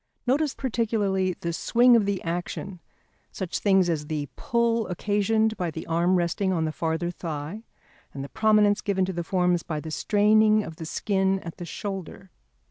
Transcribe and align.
Notice 0.25 0.55
particularly 0.55 1.35
the 1.41 1.53
swing 1.53 1.95
of 1.95 2.07
the 2.07 2.23
action, 2.23 2.79
such 3.31 3.59
things 3.59 3.87
as 3.87 4.07
the 4.07 4.29
pull 4.35 4.87
occasioned 4.87 5.55
by 5.57 5.69
the 5.69 5.85
arm 5.85 6.15
resting 6.15 6.51
on 6.51 6.65
the 6.65 6.71
farther 6.71 7.11
thigh, 7.11 7.65
and 8.11 8.23
the 8.23 8.29
prominence 8.29 8.81
given 8.81 9.05
to 9.05 9.13
the 9.13 9.23
forms 9.23 9.61
by 9.61 9.79
the 9.79 9.91
straining 9.91 10.63
of 10.63 10.77
the 10.77 10.87
skin 10.87 11.37
at 11.41 11.57
the 11.57 11.65
shoulder. 11.65 12.31